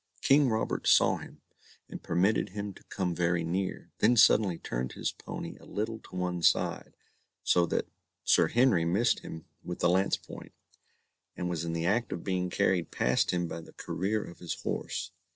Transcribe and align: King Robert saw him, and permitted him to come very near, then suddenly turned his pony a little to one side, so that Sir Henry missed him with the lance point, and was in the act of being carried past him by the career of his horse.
King 0.21 0.49
Robert 0.49 0.87
saw 0.87 1.17
him, 1.17 1.41
and 1.87 2.01
permitted 2.01 2.49
him 2.49 2.73
to 2.73 2.83
come 2.85 3.13
very 3.13 3.43
near, 3.43 3.91
then 3.99 4.17
suddenly 4.17 4.57
turned 4.57 4.93
his 4.93 5.11
pony 5.11 5.57
a 5.57 5.65
little 5.65 5.99
to 5.99 6.15
one 6.15 6.41
side, 6.41 6.95
so 7.43 7.67
that 7.67 7.85
Sir 8.23 8.47
Henry 8.47 8.83
missed 8.83 9.19
him 9.19 9.45
with 9.61 9.77
the 9.77 9.89
lance 9.89 10.17
point, 10.17 10.53
and 11.37 11.51
was 11.51 11.65
in 11.65 11.73
the 11.73 11.85
act 11.85 12.11
of 12.11 12.23
being 12.23 12.49
carried 12.49 12.89
past 12.89 13.29
him 13.29 13.47
by 13.47 13.61
the 13.61 13.73
career 13.73 14.23
of 14.23 14.39
his 14.39 14.55
horse. 14.63 15.11